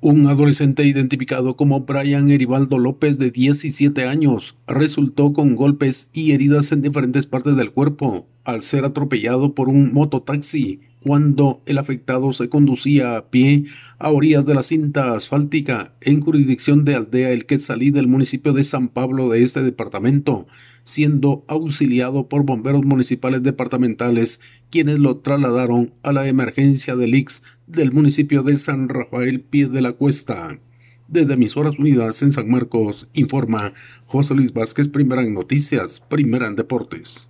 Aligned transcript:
Un 0.00 0.28
adolescente 0.28 0.84
identificado 0.84 1.56
como 1.56 1.80
Brian 1.80 2.30
Eribaldo 2.30 2.78
López 2.78 3.18
de 3.18 3.32
17 3.32 4.06
años 4.06 4.56
resultó 4.68 5.32
con 5.32 5.56
golpes 5.56 6.08
y 6.12 6.30
heridas 6.30 6.70
en 6.70 6.82
diferentes 6.82 7.26
partes 7.26 7.56
del 7.56 7.72
cuerpo 7.72 8.24
al 8.44 8.62
ser 8.62 8.84
atropellado 8.84 9.56
por 9.56 9.68
un 9.68 9.92
mototaxi 9.92 10.78
cuando 11.02 11.62
el 11.66 11.78
afectado 11.78 12.32
se 12.32 12.48
conducía 12.48 13.16
a 13.16 13.30
pie 13.30 13.64
a 13.98 14.10
orillas 14.10 14.46
de 14.46 14.54
la 14.54 14.62
cinta 14.62 15.12
asfáltica 15.12 15.94
en 16.00 16.20
jurisdicción 16.20 16.84
de 16.84 16.94
Aldea 16.94 17.30
El 17.30 17.46
Quetzalí 17.46 17.90
del 17.90 18.08
municipio 18.08 18.52
de 18.52 18.64
San 18.64 18.88
Pablo 18.88 19.28
de 19.28 19.42
este 19.42 19.62
departamento, 19.62 20.46
siendo 20.84 21.44
auxiliado 21.48 22.28
por 22.28 22.44
bomberos 22.44 22.84
municipales 22.84 23.42
departamentales 23.42 24.40
quienes 24.70 24.98
lo 24.98 25.18
trasladaron 25.18 25.92
a 26.02 26.12
la 26.12 26.26
emergencia 26.28 26.96
del 26.96 27.14
IX 27.14 27.42
del 27.66 27.92
municipio 27.92 28.42
de 28.42 28.56
San 28.56 28.88
Rafael 28.88 29.40
Pie 29.40 29.68
de 29.68 29.82
la 29.82 29.92
Cuesta. 29.92 30.58
Desde 31.08 31.34
Emisoras 31.34 31.78
Unidas 31.78 32.22
en 32.22 32.32
San 32.32 32.50
Marcos, 32.50 33.08
informa 33.14 33.72
José 34.04 34.34
Luis 34.34 34.52
Vázquez, 34.52 34.88
primera 34.88 35.22
en 35.22 35.32
noticias, 35.32 36.00
primera 36.00 36.46
en 36.46 36.54
deportes. 36.54 37.26